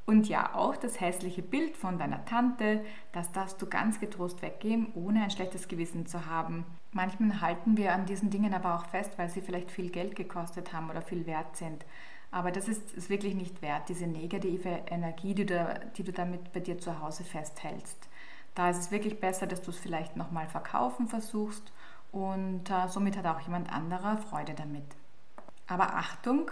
Und 0.06 0.30
ja, 0.30 0.54
auch 0.54 0.76
das 0.76 1.02
hässliche 1.02 1.42
Bild 1.42 1.76
von 1.76 1.98
deiner 1.98 2.24
Tante, 2.26 2.86
das 3.12 3.32
darfst 3.32 3.60
du 3.62 3.66
ganz 3.66 4.00
getrost 4.00 4.42
weggeben, 4.44 4.92
ohne 4.94 5.24
ein 5.24 5.32
schlechtes 5.32 5.68
Gewissen 5.68 6.06
zu 6.06 6.28
haben. 6.28 6.64
Manchmal 6.92 7.42
halten 7.42 7.76
wir 7.76 7.94
an 7.94 8.06
diesen 8.06 8.30
Dingen 8.30 8.54
aber 8.54 8.76
auch 8.76 8.86
fest, 8.86 9.14
weil 9.18 9.30
sie 9.30 9.42
vielleicht 9.42 9.72
viel 9.72 9.90
Geld 9.90 10.16
gekostet 10.16 10.74
haben 10.74 10.92
oder 10.92 11.02
viel 11.02 11.26
wert 11.26 11.58
sind. 11.58 11.86
Aber 12.30 12.52
das 12.52 12.68
ist, 12.68 12.94
ist 12.94 13.10
wirklich 13.10 13.34
nicht 13.34 13.62
wert, 13.62 13.90
diese 13.90 14.06
negative 14.06 14.82
Energie, 14.88 15.34
die 15.34 15.46
du, 15.46 15.90
die 15.98 16.04
du 16.04 16.12
damit 16.12 16.54
bei 16.54 16.60
dir 16.60 16.78
zu 16.78 17.00
Hause 17.02 17.24
festhältst. 17.24 18.08
Da 18.54 18.70
ist 18.70 18.78
es 18.78 18.92
wirklich 18.92 19.20
besser, 19.20 19.48
dass 19.48 19.62
du 19.62 19.72
es 19.72 19.78
vielleicht 19.78 20.16
nochmal 20.16 20.48
verkaufen 20.48 21.08
versuchst 21.08 21.72
und 22.12 22.70
äh, 22.70 22.88
somit 22.88 23.18
hat 23.18 23.26
auch 23.26 23.42
jemand 23.42 23.72
anderer 23.72 24.18
Freude 24.18 24.54
damit. 24.54 24.86
Aber 25.68 25.96
Achtung, 25.96 26.52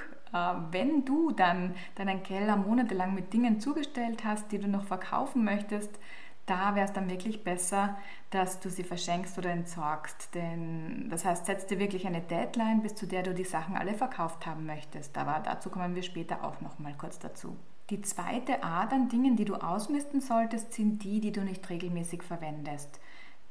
wenn 0.72 1.06
du 1.06 1.32
dann 1.32 1.76
deinen 1.96 2.24
Keller 2.24 2.58
monatelang 2.58 3.14
mit 3.14 3.34
Dingen 3.34 3.60
zugestellt 3.60 4.24
hast, 4.26 4.52
die 4.52 4.60
du 4.60 4.68
noch 4.68 4.84
verkaufen 4.84 5.44
möchtest, 5.44 6.00
da 6.46 6.76
wäre 6.76 6.86
es 6.86 6.94
dann 6.94 7.10
wirklich 7.10 7.44
besser, 7.44 7.98
dass 8.30 8.60
du 8.60 8.70
sie 8.70 8.84
verschenkst 8.84 9.38
oder 9.38 9.52
entsorgst. 9.52 10.36
Denn 10.36 11.08
das 11.10 11.24
heißt, 11.24 11.46
setz 11.46 11.68
dir 11.68 11.80
wirklich 11.80 12.06
eine 12.06 12.22
Deadline, 12.22 12.82
bis 12.82 12.96
zu 12.96 13.08
der 13.08 13.24
du 13.24 13.34
die 13.34 13.46
Sachen 13.46 13.78
alle 13.78 13.94
verkauft 13.94 14.46
haben 14.46 14.66
möchtest. 14.66 15.18
Aber 15.18 15.40
dazu 15.44 15.70
kommen 15.70 15.96
wir 15.96 16.04
später 16.04 16.44
auch 16.44 16.60
noch 16.60 16.80
mal 16.80 16.94
kurz 16.98 17.20
dazu. 17.20 17.56
Die 17.90 18.02
zweite 18.02 18.64
Art 18.64 18.92
an 18.92 19.10
Dingen, 19.10 19.36
die 19.36 19.46
du 19.46 19.56
ausmisten 19.56 20.20
solltest, 20.20 20.74
sind 20.74 21.04
die, 21.04 21.20
die 21.20 21.32
du 21.32 21.42
nicht 21.42 21.70
regelmäßig 21.70 22.24
verwendest. 22.24 23.00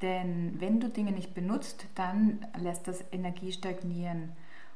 Denn 0.01 0.59
wenn 0.59 0.79
du 0.79 0.89
Dinge 0.89 1.11
nicht 1.13 1.33
benutzt, 1.33 1.87
dann 1.95 2.45
lässt 2.57 2.87
das 2.87 3.03
Energie 3.11 3.51
stagnieren. 3.51 4.33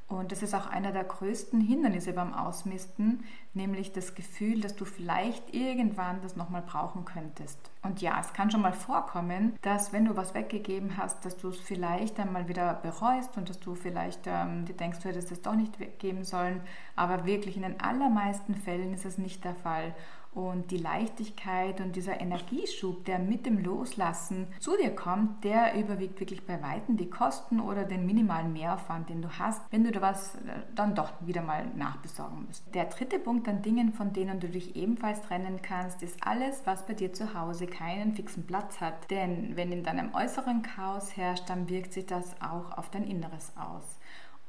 Und 0.07 0.31
das 0.31 0.41
ist 0.41 0.53
auch 0.53 0.67
einer 0.67 0.91
der 0.91 1.03
größten 1.03 1.59
Hindernisse 1.59 2.13
beim 2.13 2.33
Ausmisten, 2.33 3.25
nämlich 3.57 3.91
das 3.91 4.15
Gefühl, 4.15 4.61
dass 4.61 4.75
du 4.75 4.85
vielleicht 4.85 5.53
irgendwann 5.53 6.21
das 6.21 6.37
nochmal 6.37 6.61
brauchen 6.61 7.03
könntest. 7.03 7.59
Und 7.83 8.01
ja, 8.01 8.19
es 8.19 8.31
kann 8.31 8.49
schon 8.49 8.61
mal 8.61 8.73
vorkommen, 8.73 9.57
dass 9.61 9.91
wenn 9.91 10.05
du 10.05 10.15
was 10.15 10.33
weggegeben 10.33 10.95
hast, 10.95 11.25
dass 11.25 11.37
du 11.37 11.49
es 11.49 11.59
vielleicht 11.59 12.19
einmal 12.19 12.47
wieder 12.47 12.73
bereust 12.75 13.35
und 13.37 13.49
dass 13.49 13.59
du 13.59 13.75
vielleicht 13.75 14.21
ähm, 14.27 14.65
dir 14.65 14.75
denkst, 14.75 14.99
du 14.99 15.09
hättest 15.09 15.31
es 15.31 15.41
doch 15.41 15.55
nicht 15.55 15.79
weggeben 15.79 16.23
sollen. 16.23 16.61
Aber 16.95 17.25
wirklich 17.25 17.57
in 17.57 17.63
den 17.63 17.81
allermeisten 17.81 18.55
Fällen 18.55 18.93
ist 18.93 19.05
es 19.05 19.17
nicht 19.17 19.43
der 19.43 19.55
Fall. 19.55 19.93
Und 20.37 20.69
die 20.69 20.77
Leichtigkeit 20.77 21.81
und 21.81 21.95
dieser 21.95 22.21
Energieschub, 22.21 23.05
der 23.05 23.17
mit 23.17 23.47
dem 23.47 23.57
Loslassen 23.57 24.45
zu 24.59 24.77
dir 24.77 24.93
kommt, 24.93 25.43
der 25.43 25.73
überwiegt 25.73 26.19
wirklich 26.19 26.45
bei 26.45 26.61
Weitem 26.61 26.95
die 26.95 27.09
Kosten 27.09 27.59
oder 27.59 27.85
den 27.85 28.05
minimalen 28.05 28.53
Mehraufwand, 28.53 29.09
den 29.09 29.23
du 29.23 29.29
hast, 29.39 29.61
wenn 29.71 29.83
du 29.83 29.91
da 29.91 29.99
was 29.99 30.35
äh, 30.35 30.39
dann 30.75 30.93
doch 30.93 31.11
wieder 31.21 31.41
mal 31.41 31.65
nachbesorgen 31.75 32.45
musst. 32.45 32.63
Der 32.75 32.85
dritte 32.85 33.17
Punkt 33.17 33.46
an 33.47 33.61
Dingen, 33.61 33.93
von 33.93 34.13
denen 34.13 34.39
du 34.39 34.47
dich 34.47 34.75
ebenfalls 34.75 35.21
trennen 35.21 35.61
kannst, 35.61 36.03
ist 36.03 36.17
alles, 36.25 36.61
was 36.65 36.85
bei 36.85 36.93
dir 36.93 37.13
zu 37.13 37.33
Hause 37.33 37.67
keinen 37.67 38.13
fixen 38.13 38.45
Platz 38.45 38.81
hat. 38.81 39.09
Denn 39.09 39.55
wenn 39.55 39.71
in 39.71 39.83
deinem 39.83 40.13
äußeren 40.13 40.61
Chaos 40.61 41.15
herrscht, 41.15 41.49
dann 41.49 41.69
wirkt 41.69 41.93
sich 41.93 42.05
das 42.05 42.41
auch 42.41 42.77
auf 42.77 42.89
dein 42.89 43.03
Inneres 43.03 43.53
aus. 43.55 43.97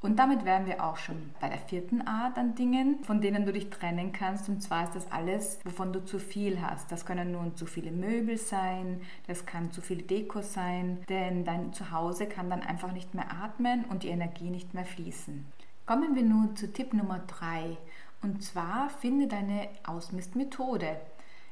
Und 0.01 0.21
damit 0.21 0.45
wären 0.45 0.67
wir 0.67 0.85
auch 0.85 0.97
schon 0.97 1.31
bei 1.41 1.49
der 1.49 1.59
vierten 1.59 2.07
Art 2.07 2.39
an 2.39 2.55
Dingen, 2.55 3.03
von 3.03 3.21
denen 3.21 3.45
du 3.45 3.53
dich 3.53 3.69
trennen 3.69 4.13
kannst. 4.13 4.49
Und 4.49 4.63
zwar 4.63 4.85
ist 4.85 4.95
das 4.95 5.11
alles, 5.11 5.59
wovon 5.65 5.93
du 5.93 6.05
zu 6.05 6.21
viel 6.21 6.61
hast. 6.63 6.93
Das 6.93 7.05
können 7.05 7.33
nun 7.33 7.57
zu 7.57 7.67
viele 7.67 7.91
Möbel 7.91 8.37
sein, 8.37 9.01
das 9.27 9.45
kann 9.45 9.73
zu 9.73 9.81
viel 9.81 10.03
Deko 10.03 10.41
sein, 10.41 10.99
denn 11.09 11.45
dein 11.45 11.73
Zuhause 11.73 12.27
kann 12.27 12.49
dann 12.49 12.63
einfach 12.63 12.93
nicht 12.93 13.15
mehr 13.15 13.27
atmen 13.43 13.85
und 13.87 14.05
die 14.05 14.09
Energie 14.09 14.51
nicht 14.51 14.73
mehr 14.73 14.85
fließen. 14.85 15.45
Kommen 15.85 16.15
wir 16.15 16.23
nun 16.23 16.55
zu 16.55 16.73
Tipp 16.73 16.93
Nummer 16.93 17.21
drei. 17.27 17.77
Und 18.23 18.43
zwar 18.43 18.91
finde 18.91 19.29
deine 19.29 19.69
Ausmistmethode. 19.85 21.01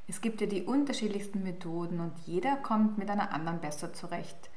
Es 0.09 0.21
gibt 0.21 0.41
ja 0.41 0.47
die 0.47 0.63
unterschiedlichsten 0.63 1.43
Methoden 1.43 2.01
und 2.01 2.19
jeder 2.27 2.57
kommt 2.57 2.99
mit 2.99 3.11
einer 3.11 3.33
anderen 3.33 3.61
besser 3.61 3.93
zurecht. 3.93 4.51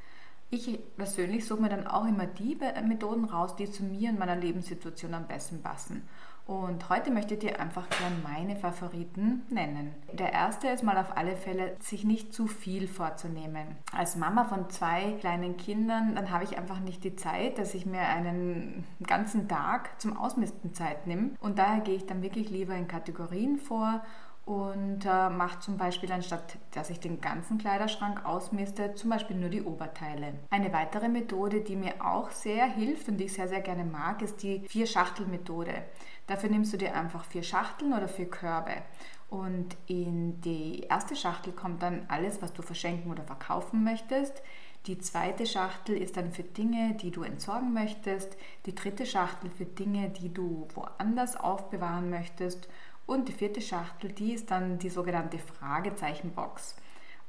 Ich 0.51 0.79
persönlich 0.97 1.45
suche 1.45 1.61
mir 1.61 1.69
dann 1.69 1.85
auch 1.85 2.07
immer 2.07 2.25
die 2.25 2.57
Methoden 2.83 3.25
raus, 3.25 3.55
die 3.55 3.69
zu 3.69 3.83
mir 3.83 4.09
und 4.09 4.19
meiner 4.19 4.35
Lebenssituation 4.35 5.13
am 5.13 5.27
besten 5.27 5.61
passen. 5.61 6.07
Und 6.49 6.89
heute 6.89 7.11
möchte 7.11 7.35
ich 7.35 7.41
dir 7.41 7.59
einfach 7.59 7.87
gern 7.89 8.23
meine 8.23 8.55
Favoriten 8.55 9.43
nennen. 9.51 9.93
Der 10.11 10.33
erste 10.33 10.67
ist 10.69 10.83
mal 10.83 10.97
auf 10.97 11.15
alle 11.15 11.37
Fälle, 11.37 11.75
sich 11.79 12.05
nicht 12.05 12.33
zu 12.33 12.47
viel 12.47 12.87
vorzunehmen. 12.87 13.67
Als 13.95 14.15
Mama 14.15 14.45
von 14.45 14.67
zwei 14.71 15.11
kleinen 15.19 15.57
Kindern, 15.57 16.15
dann 16.15 16.31
habe 16.31 16.45
ich 16.45 16.57
einfach 16.57 16.79
nicht 16.79 17.03
die 17.03 17.15
Zeit, 17.15 17.59
dass 17.59 17.75
ich 17.75 17.85
mir 17.85 18.01
einen 18.01 18.83
ganzen 19.05 19.47
Tag 19.47 20.01
zum 20.01 20.17
Ausmisten 20.17 20.73
Zeit 20.73 21.05
nehme. 21.05 21.35
Und 21.39 21.59
daher 21.59 21.81
gehe 21.81 21.97
ich 21.97 22.07
dann 22.07 22.23
wirklich 22.23 22.49
lieber 22.49 22.73
in 22.73 22.87
Kategorien 22.87 23.59
vor 23.59 24.01
und 24.49 25.05
äh, 25.05 25.29
mache 25.29 25.59
zum 25.59 25.77
Beispiel, 25.77 26.11
anstatt 26.11 26.57
dass 26.71 26.89
ich 26.89 26.99
den 26.99 27.21
ganzen 27.21 27.59
Kleiderschrank 27.59 28.25
ausmiste, 28.25 28.95
zum 28.95 29.11
Beispiel 29.11 29.35
nur 29.35 29.49
die 29.49 29.61
Oberteile. 29.61 30.33
Eine 30.49 30.73
weitere 30.73 31.07
Methode, 31.07 31.61
die 31.61 31.75
mir 31.75 32.03
auch 32.03 32.31
sehr 32.31 32.65
hilft 32.65 33.07
und 33.09 33.17
die 33.17 33.25
ich 33.25 33.33
sehr, 33.33 33.47
sehr 33.47 33.61
gerne 33.61 33.85
mag, 33.85 34.23
ist 34.23 34.41
die 34.41 34.61
Vier-Schachtel-Methode. 34.67 35.83
Dafür 36.29 36.51
nimmst 36.51 36.71
du 36.71 36.77
dir 36.77 36.93
einfach 36.93 37.25
vier 37.25 37.41
Schachteln 37.41 37.91
oder 37.91 38.07
vier 38.07 38.29
Körbe. 38.29 38.83
Und 39.31 39.75
in 39.87 40.39
die 40.41 40.81
erste 40.81 41.15
Schachtel 41.15 41.53
kommt 41.53 41.81
dann 41.81 42.05
alles, 42.07 42.39
was 42.39 42.53
du 42.53 42.61
verschenken 42.61 43.11
oder 43.11 43.23
verkaufen 43.23 43.83
möchtest. 43.83 44.43
Die 44.85 44.99
zweite 44.99 45.47
Schachtel 45.47 45.97
ist 45.97 46.17
dann 46.17 46.31
für 46.31 46.43
Dinge, 46.43 46.93
die 46.93 47.09
du 47.09 47.23
entsorgen 47.23 47.73
möchtest. 47.73 48.37
Die 48.67 48.75
dritte 48.75 49.07
Schachtel 49.07 49.49
für 49.49 49.65
Dinge, 49.65 50.09
die 50.09 50.31
du 50.31 50.67
woanders 50.75 51.35
aufbewahren 51.35 52.11
möchtest. 52.11 52.69
Und 53.07 53.27
die 53.27 53.33
vierte 53.33 53.61
Schachtel, 53.61 54.11
die 54.11 54.33
ist 54.33 54.51
dann 54.51 54.77
die 54.77 54.89
sogenannte 54.89 55.39
Fragezeichenbox. 55.39 56.75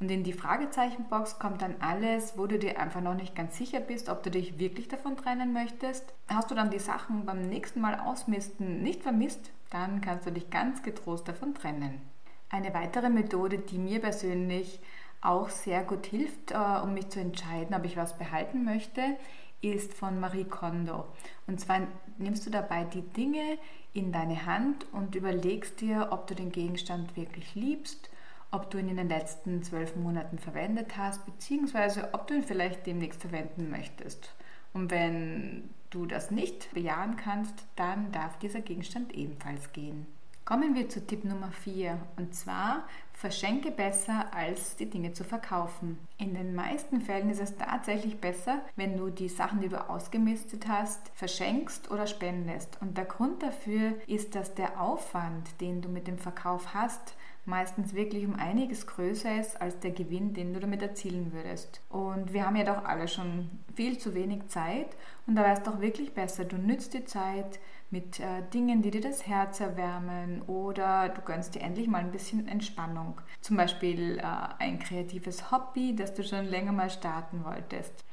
Und 0.00 0.10
in 0.10 0.24
die 0.24 0.32
Fragezeichenbox 0.32 1.38
kommt 1.38 1.60
dann 1.60 1.76
alles, 1.80 2.38
wo 2.38 2.46
du 2.46 2.58
dir 2.58 2.80
einfach 2.80 3.02
noch 3.02 3.14
nicht 3.14 3.34
ganz 3.34 3.58
sicher 3.58 3.80
bist, 3.80 4.08
ob 4.08 4.22
du 4.22 4.30
dich 4.30 4.58
wirklich 4.58 4.88
davon 4.88 5.18
trennen 5.18 5.52
möchtest. 5.52 6.14
Hast 6.26 6.50
du 6.50 6.54
dann 6.54 6.70
die 6.70 6.78
Sachen 6.78 7.26
beim 7.26 7.42
nächsten 7.42 7.82
Mal 7.82 8.00
ausmisten 8.00 8.82
nicht 8.82 9.02
vermisst, 9.02 9.50
dann 9.68 10.00
kannst 10.00 10.26
du 10.26 10.32
dich 10.32 10.48
ganz 10.48 10.82
getrost 10.82 11.28
davon 11.28 11.54
trennen. 11.54 12.00
Eine 12.48 12.72
weitere 12.72 13.10
Methode, 13.10 13.58
die 13.58 13.76
mir 13.76 14.00
persönlich 14.00 14.80
auch 15.20 15.50
sehr 15.50 15.84
gut 15.84 16.06
hilft, 16.06 16.52
äh, 16.52 16.56
um 16.82 16.94
mich 16.94 17.10
zu 17.10 17.20
entscheiden, 17.20 17.76
ob 17.76 17.84
ich 17.84 17.98
was 17.98 18.16
behalten 18.16 18.64
möchte, 18.64 19.02
ist 19.60 19.92
von 19.92 20.18
Marie 20.18 20.44
Kondo. 20.44 21.04
Und 21.46 21.60
zwar 21.60 21.80
nimmst 22.16 22.46
du 22.46 22.50
dabei 22.50 22.84
die 22.84 23.02
Dinge 23.02 23.58
in 23.92 24.12
deine 24.12 24.46
Hand 24.46 24.86
und 24.92 25.14
überlegst 25.14 25.82
dir, 25.82 26.08
ob 26.10 26.26
du 26.26 26.34
den 26.34 26.50
Gegenstand 26.52 27.16
wirklich 27.16 27.54
liebst, 27.54 28.08
ob 28.50 28.70
du 28.70 28.78
ihn 28.78 28.88
in 28.88 28.96
den 28.96 29.08
letzten 29.08 29.62
zwölf 29.62 29.96
Monaten 29.96 30.38
verwendet 30.38 30.96
hast, 30.96 31.24
beziehungsweise 31.24 32.08
ob 32.12 32.26
du 32.26 32.34
ihn 32.34 32.42
vielleicht 32.42 32.86
demnächst 32.86 33.20
verwenden 33.20 33.70
möchtest. 33.70 34.34
Und 34.72 34.90
wenn 34.90 35.70
du 35.90 36.06
das 36.06 36.30
nicht 36.30 36.72
bejahen 36.72 37.16
kannst, 37.16 37.54
dann 37.76 38.12
darf 38.12 38.38
dieser 38.38 38.60
Gegenstand 38.60 39.14
ebenfalls 39.14 39.72
gehen. 39.72 40.06
Kommen 40.50 40.74
wir 40.74 40.88
zu 40.88 41.06
Tipp 41.06 41.22
Nummer 41.22 41.52
4 41.52 41.96
und 42.16 42.34
zwar 42.34 42.82
verschenke 43.12 43.70
besser, 43.70 44.34
als 44.34 44.74
die 44.74 44.90
Dinge 44.90 45.12
zu 45.12 45.22
verkaufen. 45.22 45.96
In 46.18 46.34
den 46.34 46.56
meisten 46.56 47.00
Fällen 47.00 47.30
ist 47.30 47.40
es 47.40 47.56
tatsächlich 47.56 48.20
besser, 48.20 48.60
wenn 48.74 48.96
du 48.96 49.10
die 49.10 49.28
Sachen, 49.28 49.60
die 49.60 49.68
du 49.68 49.88
ausgemistet 49.88 50.66
hast, 50.66 51.08
verschenkst 51.14 51.92
oder 51.92 52.08
spendest. 52.08 52.78
Und 52.80 52.98
der 52.98 53.04
Grund 53.04 53.44
dafür 53.44 53.92
ist, 54.08 54.34
dass 54.34 54.52
der 54.56 54.80
Aufwand, 54.80 55.60
den 55.60 55.82
du 55.82 55.88
mit 55.88 56.08
dem 56.08 56.18
Verkauf 56.18 56.74
hast, 56.74 57.14
meistens 57.44 57.94
wirklich 57.94 58.26
um 58.26 58.34
einiges 58.34 58.88
größer 58.88 59.38
ist 59.40 59.62
als 59.62 59.78
der 59.78 59.92
Gewinn, 59.92 60.34
den 60.34 60.52
du 60.52 60.58
damit 60.58 60.82
erzielen 60.82 61.32
würdest. 61.32 61.80
Und 61.90 62.32
wir 62.32 62.44
haben 62.44 62.56
ja 62.56 62.64
doch 62.64 62.84
alle 62.84 63.06
schon 63.06 63.50
viel 63.76 63.98
zu 63.98 64.14
wenig 64.14 64.48
Zeit 64.48 64.96
und 65.28 65.36
da 65.36 65.42
wäre 65.42 65.54
es 65.54 65.62
doch 65.62 65.80
wirklich 65.80 66.12
besser, 66.12 66.44
du 66.44 66.56
nützt 66.56 66.92
die 66.92 67.04
Zeit 67.04 67.60
mit 67.90 68.20
äh, 68.20 68.42
Dingen, 68.54 68.82
die 68.82 68.90
dir 68.90 69.00
das 69.00 69.26
Herz 69.26 69.60
erwärmen 69.60 70.42
oder 70.42 71.08
du 71.08 71.20
gönnst 71.22 71.54
dir 71.54 71.62
endlich 71.62 71.88
mal 71.88 71.98
ein 71.98 72.12
bisschen 72.12 72.46
Entspannung. 72.46 73.20
Zum 73.40 73.56
Beispiel 73.56 74.18
äh, 74.18 74.22
ein 74.58 74.78
kreatives 74.78 75.50
Hobby, 75.50 75.96
das 75.96 76.14
du 76.14 76.22
schon 76.22 76.46
länger 76.46 76.72
mal 76.72 76.90
starten 76.90 77.44
wolltest. 77.44 78.04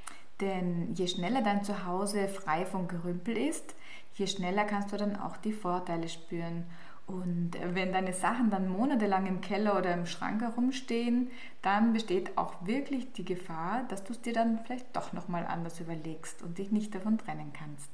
Denn 0.41 0.93
je 0.93 1.07
schneller 1.07 1.41
dein 1.41 1.63
Zuhause 1.63 2.27
frei 2.27 2.65
von 2.65 2.87
Gerümpel 2.87 3.37
ist, 3.37 3.75
je 4.13 4.27
schneller 4.27 4.65
kannst 4.65 4.91
du 4.91 4.97
dann 4.97 5.15
auch 5.15 5.37
die 5.37 5.53
Vorteile 5.53 6.09
spüren. 6.09 6.65
Und 7.07 7.51
wenn 7.73 7.93
deine 7.93 8.11
Sachen 8.11 8.49
dann 8.49 8.67
monatelang 8.67 9.27
im 9.27 9.39
Keller 9.39 9.77
oder 9.77 9.93
im 9.93 10.05
Schrank 10.05 10.41
herumstehen, 10.41 11.31
dann 11.61 11.93
besteht 11.93 12.37
auch 12.37 12.53
wirklich 12.65 13.13
die 13.13 13.23
Gefahr, 13.23 13.83
dass 13.87 14.03
du 14.03 14.11
es 14.11 14.21
dir 14.21 14.33
dann 14.33 14.59
vielleicht 14.65 14.93
doch 14.95 15.13
nochmal 15.13 15.47
anders 15.47 15.79
überlegst 15.79 16.41
und 16.41 16.57
dich 16.57 16.71
nicht 16.71 16.93
davon 16.93 17.17
trennen 17.17 17.53
kannst. 17.53 17.89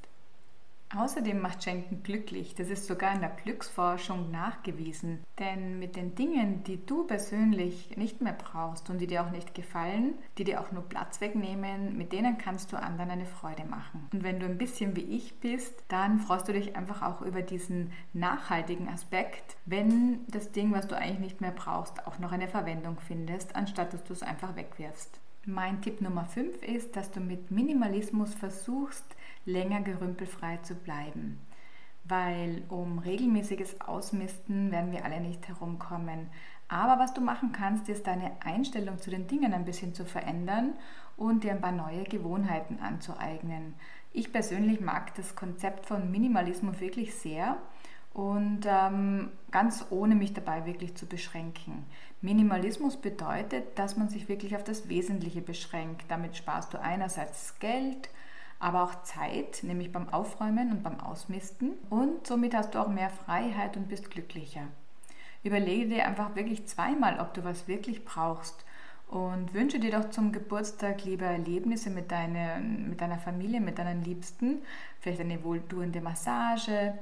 Außerdem 0.96 1.40
macht 1.40 1.64
Schenken 1.64 2.02
glücklich. 2.02 2.54
Das 2.54 2.68
ist 2.68 2.86
sogar 2.86 3.14
in 3.14 3.20
der 3.20 3.30
Glücksforschung 3.30 4.30
nachgewiesen. 4.30 5.24
Denn 5.38 5.78
mit 5.78 5.96
den 5.96 6.14
Dingen, 6.14 6.62
die 6.64 6.84
du 6.84 7.04
persönlich 7.04 7.96
nicht 7.96 8.20
mehr 8.20 8.34
brauchst 8.34 8.90
und 8.90 8.98
die 8.98 9.06
dir 9.06 9.24
auch 9.24 9.30
nicht 9.30 9.54
gefallen, 9.54 10.14
die 10.38 10.44
dir 10.44 10.60
auch 10.60 10.70
nur 10.70 10.82
Platz 10.82 11.20
wegnehmen, 11.20 11.96
mit 11.96 12.12
denen 12.12 12.38
kannst 12.38 12.72
du 12.72 12.76
anderen 12.76 13.10
eine 13.10 13.26
Freude 13.26 13.64
machen. 13.64 14.08
Und 14.12 14.22
wenn 14.22 14.38
du 14.38 14.46
ein 14.46 14.58
bisschen 14.58 14.94
wie 14.94 15.16
ich 15.16 15.40
bist, 15.40 15.82
dann 15.88 16.20
freust 16.20 16.48
du 16.48 16.52
dich 16.52 16.76
einfach 16.76 17.02
auch 17.02 17.22
über 17.22 17.42
diesen 17.42 17.92
nachhaltigen 18.12 18.88
Aspekt, 18.88 19.56
wenn 19.66 20.20
das 20.28 20.52
Ding, 20.52 20.72
was 20.72 20.86
du 20.86 20.96
eigentlich 20.96 21.18
nicht 21.18 21.40
mehr 21.40 21.50
brauchst, 21.50 22.06
auch 22.06 22.18
noch 22.18 22.32
eine 22.32 22.48
Verwendung 22.48 22.98
findest, 23.00 23.56
anstatt 23.56 23.92
dass 23.92 24.04
du 24.04 24.12
es 24.12 24.22
einfach 24.22 24.56
wegwirfst. 24.56 25.20
Mein 25.46 25.82
Tipp 25.82 26.00
Nummer 26.00 26.24
5 26.24 26.62
ist, 26.62 26.96
dass 26.96 27.10
du 27.10 27.20
mit 27.20 27.50
Minimalismus 27.50 28.32
versuchst, 28.32 29.04
länger 29.44 29.82
gerümpelfrei 29.82 30.56
zu 30.62 30.74
bleiben. 30.74 31.38
Weil 32.04 32.62
um 32.70 32.98
regelmäßiges 32.98 33.82
Ausmisten 33.82 34.72
werden 34.72 34.90
wir 34.90 35.04
alle 35.04 35.20
nicht 35.20 35.46
herumkommen. 35.46 36.28
Aber 36.68 36.98
was 36.98 37.12
du 37.12 37.20
machen 37.20 37.52
kannst, 37.52 37.90
ist 37.90 38.06
deine 38.06 38.32
Einstellung 38.42 38.98
zu 38.98 39.10
den 39.10 39.26
Dingen 39.26 39.52
ein 39.52 39.66
bisschen 39.66 39.92
zu 39.92 40.06
verändern 40.06 40.72
und 41.18 41.44
dir 41.44 41.50
ein 41.50 41.60
paar 41.60 41.72
neue 41.72 42.04
Gewohnheiten 42.04 42.78
anzueignen. 42.80 43.74
Ich 44.14 44.32
persönlich 44.32 44.80
mag 44.80 45.14
das 45.16 45.34
Konzept 45.34 45.84
von 45.84 46.10
Minimalismus 46.10 46.80
wirklich 46.80 47.14
sehr 47.14 47.58
und 48.14 48.60
ähm, 48.64 49.30
ganz 49.50 49.86
ohne 49.90 50.14
mich 50.14 50.32
dabei 50.32 50.64
wirklich 50.64 50.94
zu 50.94 51.06
beschränken. 51.06 51.84
Minimalismus 52.22 52.96
bedeutet, 52.96 53.78
dass 53.78 53.96
man 53.96 54.08
sich 54.08 54.28
wirklich 54.28 54.56
auf 54.56 54.64
das 54.64 54.88
Wesentliche 54.88 55.42
beschränkt. 55.42 56.04
Damit 56.08 56.36
sparst 56.36 56.72
du 56.72 56.80
einerseits 56.80 57.58
Geld, 57.58 58.08
aber 58.60 58.84
auch 58.84 59.02
Zeit, 59.02 59.62
nämlich 59.62 59.92
beim 59.92 60.08
Aufräumen 60.08 60.70
und 60.70 60.82
beim 60.82 61.00
Ausmisten. 61.00 61.72
Und 61.90 62.26
somit 62.26 62.54
hast 62.54 62.74
du 62.74 62.78
auch 62.78 62.88
mehr 62.88 63.10
Freiheit 63.10 63.76
und 63.76 63.88
bist 63.88 64.10
glücklicher. 64.10 64.68
Überlege 65.42 65.88
dir 65.88 66.06
einfach 66.06 66.36
wirklich 66.36 66.66
zweimal, 66.66 67.20
ob 67.20 67.34
du 67.34 67.44
was 67.44 67.68
wirklich 67.68 68.04
brauchst 68.04 68.64
und 69.08 69.52
wünsche 69.54 69.78
dir 69.78 69.90
doch 69.90 70.10
zum 70.10 70.32
Geburtstag 70.32 71.04
lieber 71.04 71.26
Erlebnisse 71.26 71.90
mit, 71.90 72.10
deine, 72.10 72.60
mit 72.60 73.00
deiner 73.00 73.18
Familie, 73.18 73.60
mit 73.60 73.78
deinen 73.78 74.02
Liebsten, 74.02 74.62
vielleicht 75.00 75.20
eine 75.20 75.44
wohltuende 75.44 76.00
Massage, 76.00 76.94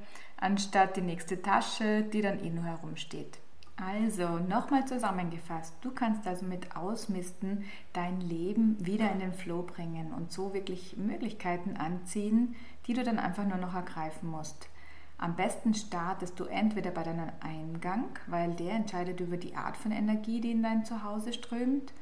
anstatt 0.43 0.97
die 0.97 1.01
nächste 1.01 1.41
Tasche, 1.41 2.03
die 2.03 2.21
dann 2.21 2.43
eh 2.43 2.49
nur 2.49 2.65
herumsteht. 2.65 3.39
Also, 3.77 4.37
nochmal 4.37 4.85
zusammengefasst, 4.85 5.73
du 5.81 5.91
kannst 5.91 6.27
also 6.27 6.45
mit 6.45 6.75
Ausmisten 6.75 7.63
dein 7.93 8.21
Leben 8.21 8.77
wieder 8.85 9.11
in 9.11 9.19
den 9.19 9.33
Flow 9.33 9.63
bringen 9.63 10.13
und 10.13 10.31
so 10.31 10.53
wirklich 10.53 10.95
Möglichkeiten 10.97 11.77
anziehen, 11.77 12.55
die 12.85 12.93
du 12.93 13.03
dann 13.03 13.17
einfach 13.17 13.45
nur 13.45 13.57
noch 13.57 13.73
ergreifen 13.73 14.29
musst. 14.29 14.69
Am 15.17 15.35
besten 15.35 15.73
startest 15.73 16.39
du 16.39 16.43
entweder 16.43 16.91
bei 16.91 17.03
deinem 17.03 17.31
Eingang, 17.39 18.09
weil 18.27 18.53
der 18.53 18.73
entscheidet 18.73 19.21
über 19.21 19.37
die 19.37 19.55
Art 19.55 19.77
von 19.77 19.91
Energie, 19.91 20.41
die 20.41 20.51
in 20.51 20.61
dein 20.61 20.85
Zuhause 20.85 21.33
strömt, 21.33 21.93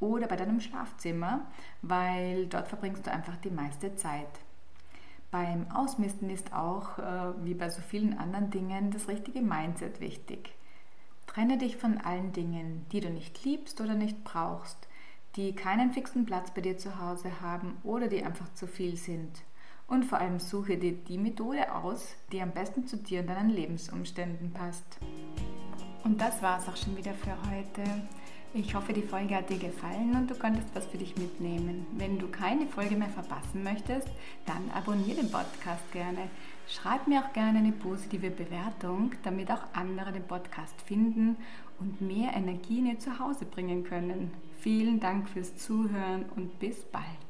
oder 0.00 0.28
bei 0.28 0.36
deinem 0.36 0.60
Schlafzimmer, 0.60 1.46
weil 1.82 2.46
dort 2.46 2.68
verbringst 2.68 3.06
du 3.06 3.10
einfach 3.10 3.36
die 3.38 3.50
meiste 3.50 3.96
Zeit. 3.96 4.28
Beim 5.30 5.70
Ausmisten 5.70 6.30
ist 6.30 6.54
auch, 6.54 6.98
äh, 6.98 7.44
wie 7.44 7.54
bei 7.54 7.68
so 7.68 7.82
vielen 7.82 8.18
anderen 8.18 8.50
Dingen, 8.50 8.90
das 8.90 9.08
richtige 9.08 9.42
Mindset 9.42 10.00
wichtig. 10.00 10.54
Trenne 11.26 11.58
dich 11.58 11.76
von 11.76 11.98
allen 11.98 12.32
Dingen, 12.32 12.86
die 12.92 13.00
du 13.00 13.10
nicht 13.10 13.44
liebst 13.44 13.80
oder 13.82 13.94
nicht 13.94 14.24
brauchst, 14.24 14.88
die 15.36 15.54
keinen 15.54 15.92
fixen 15.92 16.24
Platz 16.24 16.50
bei 16.52 16.62
dir 16.62 16.78
zu 16.78 16.98
Hause 16.98 17.42
haben 17.42 17.76
oder 17.84 18.08
die 18.08 18.24
einfach 18.24 18.52
zu 18.54 18.66
viel 18.66 18.96
sind. 18.96 19.42
Und 19.86 20.04
vor 20.04 20.18
allem 20.18 20.38
suche 20.38 20.78
dir 20.78 20.92
die 20.92 21.18
Methode 21.18 21.74
aus, 21.74 22.14
die 22.32 22.40
am 22.40 22.52
besten 22.52 22.86
zu 22.86 22.96
dir 22.96 23.20
und 23.20 23.28
deinen 23.28 23.50
Lebensumständen 23.50 24.52
passt. 24.52 24.98
Und 26.04 26.20
das 26.20 26.42
war 26.42 26.58
es 26.58 26.68
auch 26.68 26.76
schon 26.76 26.96
wieder 26.96 27.12
für 27.12 27.36
heute. 27.50 27.84
Ich 28.58 28.74
hoffe, 28.74 28.92
die 28.92 29.02
Folge 29.02 29.36
hat 29.36 29.50
dir 29.50 29.58
gefallen 29.58 30.16
und 30.16 30.28
du 30.28 30.34
konntest 30.34 30.66
was 30.74 30.84
für 30.84 30.98
dich 30.98 31.16
mitnehmen. 31.16 31.86
Wenn 31.92 32.18
du 32.18 32.26
keine 32.26 32.66
Folge 32.66 32.96
mehr 32.96 33.08
verpassen 33.08 33.62
möchtest, 33.62 34.08
dann 34.46 34.68
abonniere 34.74 35.20
den 35.20 35.30
Podcast 35.30 35.92
gerne. 35.92 36.28
Schreib 36.66 37.06
mir 37.06 37.20
auch 37.20 37.32
gerne 37.32 37.60
eine 37.60 37.70
positive 37.70 38.30
Bewertung, 38.30 39.12
damit 39.22 39.48
auch 39.52 39.62
andere 39.74 40.10
den 40.10 40.24
Podcast 40.24 40.74
finden 40.82 41.36
und 41.78 42.00
mehr 42.00 42.32
Energie 42.34 42.80
in 42.80 42.86
ihr 42.86 42.98
Zuhause 42.98 43.44
bringen 43.44 43.84
können. 43.84 44.32
Vielen 44.58 44.98
Dank 44.98 45.28
fürs 45.28 45.56
Zuhören 45.56 46.24
und 46.34 46.58
bis 46.58 46.82
bald. 46.82 47.27